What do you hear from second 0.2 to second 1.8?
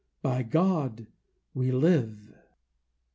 By God, we